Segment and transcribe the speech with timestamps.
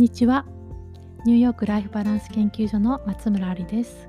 [0.00, 0.46] にちは。
[1.26, 4.08] ニューヨークライフバランス研究所の松村ありです。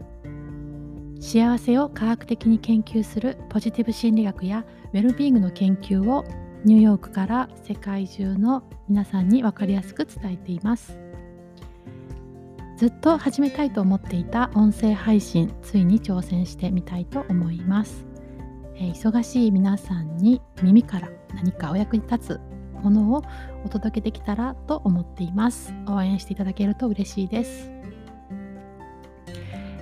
[1.19, 6.23] 幸せを科学的に研究するポジティブ心理学やウェルビーイングの研究を
[6.63, 10.97] ニューヨークから世界中の皆さんに分かりやすく伝えています。
[12.77, 18.05] ずっと始めたいと思っていた音声配信ついに挑戦してみたいと思います、
[18.75, 22.50] えー、忙しい皆さんに耳から何かお役に立つ
[22.81, 23.23] ものを
[23.65, 25.73] お届けできたらと思っています。
[25.87, 27.71] 応援していただけると嬉しいです、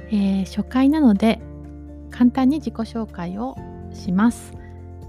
[0.10, 1.40] えー、初回なので
[2.12, 3.56] 簡単に自己紹介を
[3.94, 4.54] します。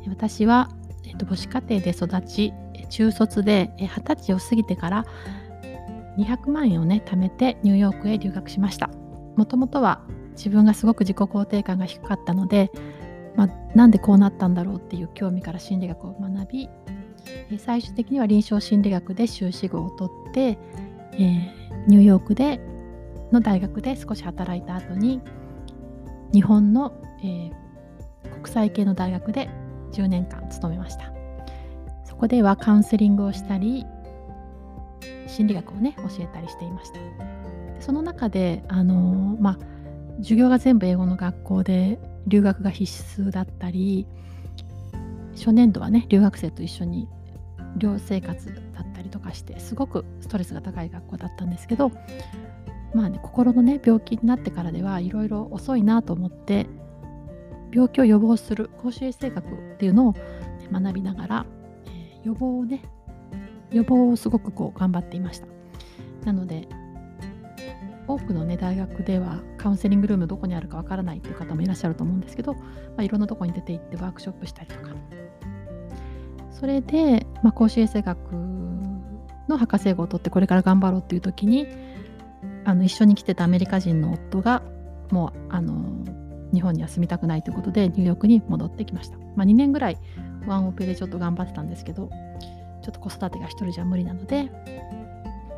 [0.08, 0.70] 私は、
[1.04, 2.52] えーと、母子家庭で育ち
[2.88, 5.04] 中卒で二十歳を過ぎてから
[6.18, 8.90] 200万円をね貯めてニューヨークへ留学しました。
[9.36, 10.02] もともとは
[10.32, 12.70] 自分がすごく自己肯定感が低かったので、
[13.36, 16.68] まあ、なんでこうなったんだろうっていう興味から心理学を学び
[17.58, 20.58] 最終的には臨床心理学で修士号を取って、
[21.12, 22.60] えー、ニューヨークで
[23.32, 25.20] の大学で少し働いた後に
[26.32, 29.48] 日本の、えー、国際系の大学で
[29.92, 31.12] 10年間勤めました。
[32.04, 33.86] そこではカウンセリングをしたり
[35.26, 37.00] 心理学をね教えたりしていました。
[37.80, 39.58] その中であのー、まあ
[40.18, 44.06] 授業が全部英語の学校で留学が必須だったり
[45.34, 47.08] 初年度はね留学生と一緒に
[47.76, 51.90] 寮生活だったりとかしてすごくストレスが高い学校だったんですけど
[52.94, 56.66] まあね心のね病気になってからではいろいろ遅いなと思って
[57.72, 60.14] 病気を予防する公衆衛生学っていうのを、
[60.72, 61.46] 学びながら、
[61.86, 62.82] えー、予防をね
[63.70, 65.46] 予防をすごくこう頑張っていました。
[66.24, 66.68] なので
[68.06, 72.60] 多くのね大学ではカウンセリングルームどこにあるかわからないっていう方もいらっしゃると思うんですけど、ま
[72.98, 74.89] あ、いろんなとこに出て行ってワークショップしたりとか
[76.60, 78.18] それで、まあ、公衆衛生学
[79.48, 81.66] の博士号を取ってこれから頑張ろうっていう時に
[82.66, 84.62] あの一緒に来てたアメリカ人の夫が
[85.10, 86.04] もうあの
[86.52, 89.98] 日本には住みたくないということでニューヨークに戻ってきました、まあ、2年ぐらい
[90.46, 92.10] ワンオペでちょっと頑張ってたんですけど
[92.82, 94.50] ちょっと子育てが一人じゃ無理なので、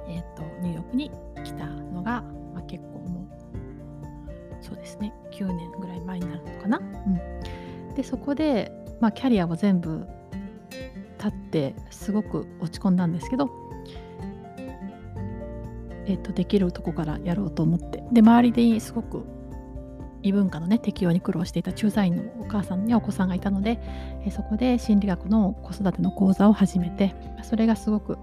[0.08, 1.10] えーと、ニューヨークに
[1.42, 2.22] 来たのが、
[2.54, 3.28] まあ、結構も
[4.60, 5.12] うそうですね。
[5.32, 6.82] 9年ぐらい前になるのかな、う
[7.90, 10.06] ん、でそこで、まあ、キャリアを全部
[11.22, 13.50] 立ってすごく落ち込んだんですけど、
[16.06, 18.02] えっと、できるとこからやろうと思って。
[18.12, 19.24] で周りですごく
[20.24, 23.78] 異文化のね適用に苦労していた駐在員のお母さんにお子さんがいたので、
[24.24, 28.18] えそこで心理学の子育ての講座を始めてそれがすごく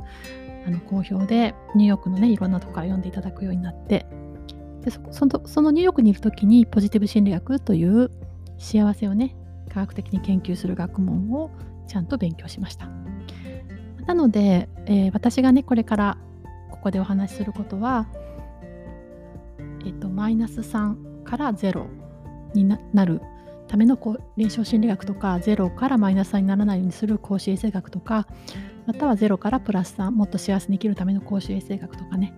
[0.65, 4.05] あの好評でニューヨークのねいろんなとこから読んでいただくようになって
[4.81, 8.11] でそのそのニューヨークにいる時にポジティブ心理学という
[8.57, 9.35] 幸せをね
[9.73, 11.51] 科学的に研究する学問を
[11.89, 12.87] ちゃんと勉強しました。
[14.05, 16.17] なので、えー、私がねこれから
[16.71, 18.07] ここでお話しすることは、
[19.85, 21.85] えっと、マイナス3から0
[22.53, 23.21] になる
[23.67, 28.27] ためのこう臨床心理学とか0からマイナス3にならないようにする公衆衛生学とか
[28.87, 32.33] または0からプラス3もっと幸せに生きるための公衆衛生学とかね、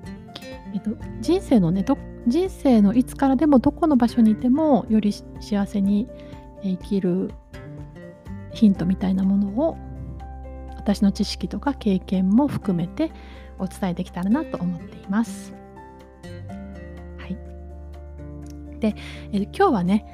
[0.73, 0.91] えっと、
[1.21, 1.85] 人生のね
[2.27, 6.09] 人生のいつからでもどこの場所にいてもより幸せに
[6.63, 7.31] 生きる
[8.53, 9.77] ヒントみたいなものを
[10.77, 13.11] 私の知識とか経験も含めて
[13.59, 15.53] お伝えできたらなと思っています。
[17.17, 17.37] はい、
[18.79, 18.95] で、
[19.31, 20.05] え今日はね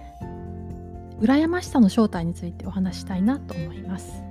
[1.22, 4.22] 羨ましさの正体についてお話したいなと思います。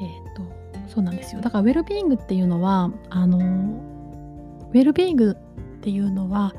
[0.00, 0.42] えっ、ー、と
[0.88, 5.36] そうなんですよだからウェルビーイングっていうのはあのウェルビーイング
[5.78, 6.54] っていうのは、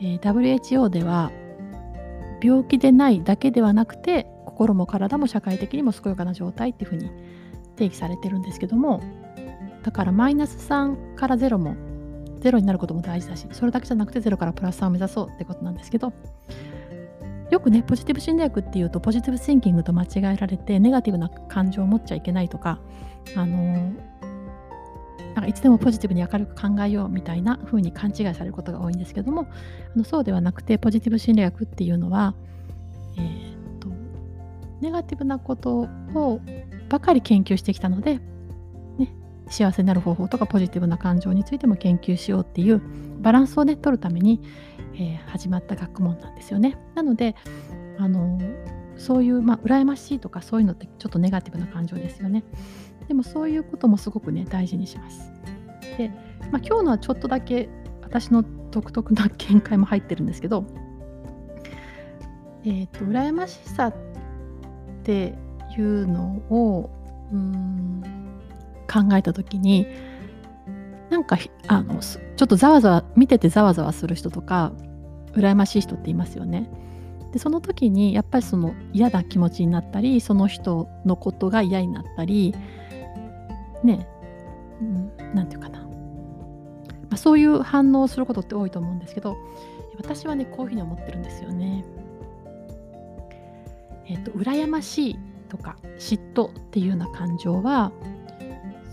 [0.00, 1.32] えー、WHO では
[2.40, 4.26] 病気でないだけではなくて
[4.58, 7.10] 心も体も社会的にも健やかな状態っていうふうに
[7.76, 9.00] 定義されてるんですけども
[9.84, 11.76] だからマイナス3から0も
[12.40, 16.12] 0になることも大事だしそれだけじゃなくて0からプラス3を目指そうってことなんですけど
[17.52, 22.80] よくねポジティブ心理学っていうとポジティブシンキングと間違えられてネガティブな感情を持っちゃいけないとか
[23.36, 23.92] あの
[25.34, 29.46] なんかいつでもポジティブに明るく考えようみたいな風に勘違いされることが多いんですけども
[29.94, 32.34] あのそうではなくてポジティブ心理学っていうのは、
[34.80, 36.40] ネガティブなことを
[36.88, 38.20] ばかり研究してきたので、
[38.98, 39.14] ね、
[39.48, 42.82] 幸せになる方法とかポジティブな感情についても研究しようっていう
[43.20, 44.40] バランスをね取るために、
[44.94, 46.78] えー、始まった学問なんですよね。
[46.94, 47.34] なので
[47.98, 48.38] あの
[48.96, 52.44] そういう、まあ、羨ましいとかそういうのってちょっとネガティブな感情ですよね。
[53.06, 55.32] でもそういうこともすごくね大事にします。
[55.96, 56.08] で、
[56.52, 57.68] まあ、今日のはちょっとだけ
[58.02, 60.64] 私の独特な見解も入ってるんですけど、
[62.64, 64.07] えーと、と羨ましさって
[65.08, 65.32] て
[65.78, 66.90] いうのを
[67.32, 68.02] うん
[68.86, 69.86] 考えた時に
[71.08, 74.72] なんかあのちょっとざわざわ見ててざわざわする人とか
[75.32, 76.68] 羨ましい人っていますよね。
[77.32, 82.54] でその時にやっぱりその嫌な気持ちになったりその人のことが嫌になったり
[83.82, 84.06] ね
[85.34, 85.88] 何、うん、て言うかな、ま
[87.12, 89.36] あ、そういう反応をすることって多いと思うんですけど
[89.98, 91.84] 私はねこういうふうに思ってるんですよね。
[94.08, 95.18] えっ、と羨ましい
[95.48, 97.92] とか嫉妬っていうような感情は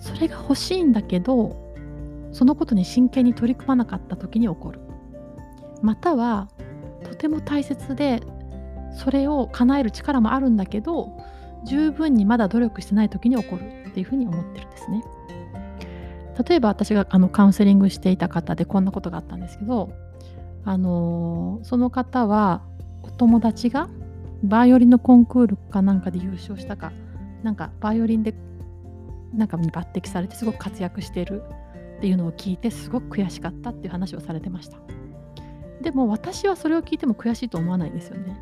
[0.02, 1.56] それが欲しいんだけど
[2.32, 4.80] そのことに真剣に取り組まなかった時に起こる
[5.82, 6.50] または
[7.04, 8.22] とても大切で
[8.96, 11.12] それを叶える力もあるんだけど
[11.66, 15.04] 十分にまだ努力してない時に起こるっていうふうに思ってるんですね。
[16.48, 19.90] 例えば私があのカウンセリングしていた方でこんなことがあったんですけど、
[20.66, 22.62] あのー、その方は
[23.04, 23.90] お友達が
[24.44, 26.92] バイオリンのコンクールかなんかで優勝したか
[27.44, 28.34] なんかバイオリンで
[29.34, 31.44] なんかに抜擢されてすごく活躍してる
[31.98, 34.78] っていうのを聞いてすごく悔しかったっていう話をされてました。
[35.82, 38.36] でも私はそれを聞いても悔しいと思わないですよね。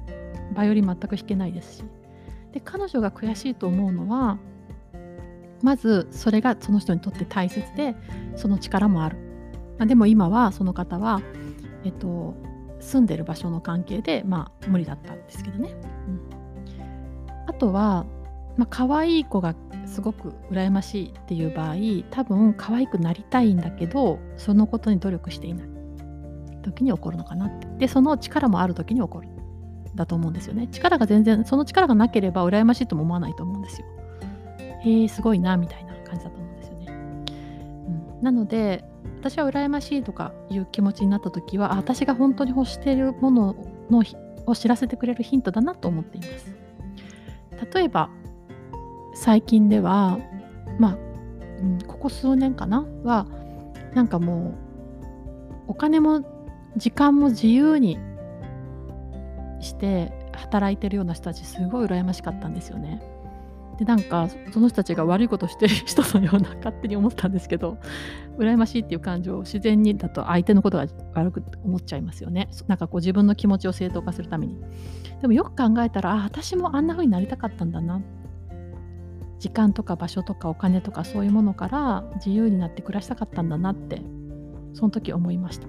[0.55, 1.83] バイオリン全く弾けないですし。
[2.51, 4.37] で彼女が悔しいと思うのは
[5.63, 7.95] まずそれがその人にとって大切で
[8.35, 9.17] その力もある。
[9.79, 11.21] までも今はその方は
[11.83, 12.35] えっと
[12.83, 15.75] 住んでる場所の関係でまあ無理だったんですけどね、
[16.07, 18.05] うん、あとは、
[18.57, 21.75] まあ可愛い子がすごく羨ましいっていう場合
[22.11, 25.67] 多分可愛くなりたいんだけどそのことに努力していない。
[26.61, 27.67] 時に起こるのかなって。
[27.77, 29.27] でその力もある時に起こる。
[29.95, 30.67] だと思うんですよね。
[30.71, 33.87] 力が全然その力がなければ羨ましいとも思わないと思うんですよ。
[34.83, 38.83] へえすごいなみたいな感じだと思うんですよね、うん、なので
[39.23, 43.55] 私は羨ましいとかいう気持ちになった時は私が本当に欲しているもの
[43.89, 44.03] の
[44.45, 46.53] を知らせてくれるヒントだなと思っています
[47.73, 48.09] 例えば
[49.15, 50.19] 最近では
[50.77, 50.97] まあ、
[51.61, 53.25] うん、ここ数年かなは
[53.93, 54.57] なんかも
[55.67, 56.25] うお金も
[56.75, 57.97] 時間も自由に
[59.61, 63.01] して働いてるような人たちすごい羨ましかったんですよね。
[63.77, 67.77] でなんかその人たちが悪いことしてる 人のような勝手に思ったんですけど
[68.37, 70.85] 羨ましいっていう感情を自然にだと相手のことが
[71.15, 72.49] 悪く思っちゃいますよね。
[72.67, 74.57] なんかこう自分の気持ちを正当化するために。
[75.21, 78.01] でもよく考えたらあ私もあんな風になりたかったんだな。
[79.39, 84.01] 時間とか場所とかお金とかそういうものから自由になって暮らしたかったんだなって
[84.73, 85.67] その時思いました。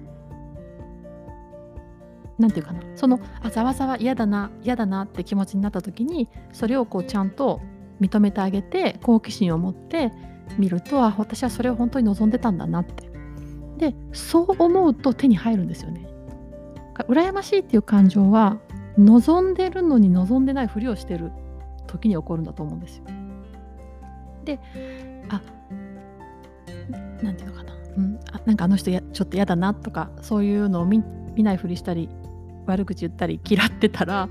[2.37, 2.81] なんていうかな。
[2.95, 7.61] そのあざわざわ嫌だな嫌だなって気持ちになった時にそれをこうちゃんと
[8.01, 10.11] 認めてあげて好奇心を持って
[10.57, 13.09] 見るとあ私はそれを本当に望んでたんだなって。
[13.77, 16.07] でそう思うと手に入るんですよね。
[17.09, 18.57] 羨ましいっていう感情は
[18.97, 21.31] 望んでるのに望んでないふりをしてる
[21.87, 23.03] 時に起こるんだと思うんですよ。
[24.45, 24.59] で
[25.29, 25.41] あ
[27.21, 31.03] なんていうのかな、うん、あなんかあの人やちょっと嫌だなとかそういうのを見
[31.35, 32.09] 見ないふりしたり
[32.65, 34.29] 悪口言ったり嫌ってたら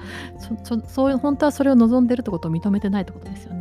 [0.65, 3.54] そそういう本当はそれを望んでるってことを認めてないってことですよ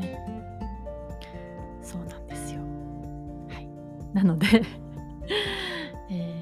[4.13, 4.47] なので
[6.09, 6.41] え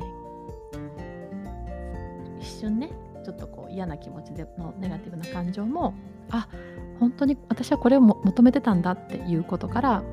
[0.72, 2.90] ー、一瞬ね
[3.24, 5.94] ちょっとこう嫌な気持ちでのネガティブな感情も
[6.30, 6.48] あ
[7.00, 10.04] 本当に私はこれを求めてたんだっていうことから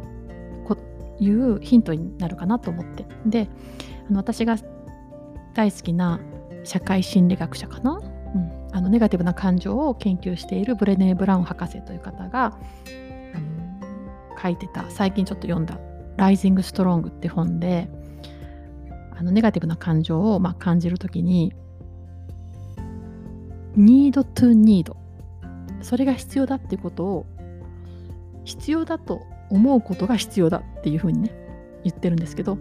[0.66, 0.76] こ
[1.18, 3.06] いうヒントになるかなと思って。
[3.26, 3.48] で
[4.08, 4.56] あの私が
[5.54, 6.20] 大好きな
[6.64, 12.58] 社会心理学者かな、うん、あのネガティブな感情を研究しているブレネー・ブラウン博士という方が
[13.34, 15.78] あの書いてた最近ちょっと読んだ
[16.18, 17.88] 「ライジング・ストロング」って本で
[19.16, 21.54] あのネガティブな感情をまあ感じるときに
[23.76, 24.92] need to need
[25.80, 27.26] それが必要だっていうことを
[28.44, 31.32] 必要だと思うことが必要だっていうふうにね
[31.84, 32.58] 言ってるんですけど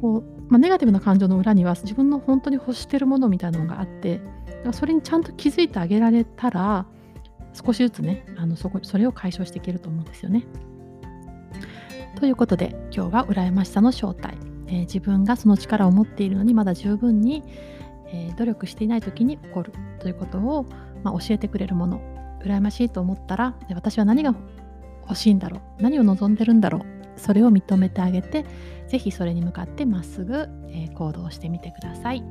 [0.00, 4.20] こう、まあ、ネガティブな感情の裏には自分の本当に欲してるものみたいなのがあって
[4.72, 6.86] それにちゃんと気づいてあげられたら
[7.52, 10.44] 少しずつねあのそこそれを解消していけると思うんですよね。
[12.16, 17.42] ということで今日は羨ましさの正体、えー、自分がその力を持っているのにまだ十分に、
[18.08, 20.64] えー、努力していない時に起こるということを、
[21.04, 22.00] まあ、教えてくれるもの。
[22.42, 24.34] 羨ましいと思ったら私は何が
[25.02, 25.82] 欲しいんだろう。
[25.82, 27.20] 何を望んでるんだろう。
[27.20, 28.44] それを認めてあげて
[28.88, 32.22] 是非それに向かってまっすぐ、え、行動してみてください。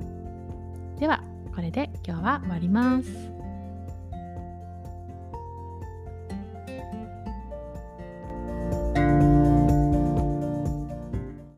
[0.99, 1.21] では
[1.53, 3.34] これで今日は終わります。